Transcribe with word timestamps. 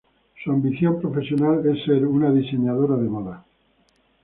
Su 0.43 0.51
ambición 0.51 0.99
profesional 0.99 1.63
es 1.67 1.85
ser 1.85 2.07
una 2.07 2.31
diseñadora 2.31 2.95
de 2.95 3.07
moda. 3.07 3.45